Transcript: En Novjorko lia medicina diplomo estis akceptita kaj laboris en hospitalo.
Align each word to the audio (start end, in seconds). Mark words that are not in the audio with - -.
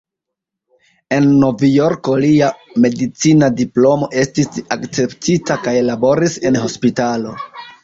En 1.17 1.27
Novjorko 1.43 2.15
lia 2.23 2.47
medicina 2.87 3.51
diplomo 3.61 4.09
estis 4.23 4.51
akceptita 4.79 5.61
kaj 5.69 5.77
laboris 5.93 6.43
en 6.53 6.61
hospitalo. 6.67 7.39